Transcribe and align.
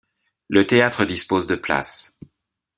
Le 0.49 0.65
théâtre 0.65 1.05
dispose 1.05 1.45
de 1.45 1.53
places. 1.53 2.17